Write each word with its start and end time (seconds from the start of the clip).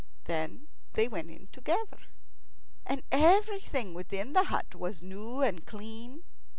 Then 0.23 0.67
they 0.93 1.07
went 1.07 1.29
in 1.29 1.45
together. 1.51 1.99
And 2.87 3.03
everything 3.11 3.93
within 3.93 4.33
the 4.33 4.45
hut 4.45 4.73
was 4.73 5.03
new 5.03 5.43
and 5.43 5.63
clean. 5.63 6.23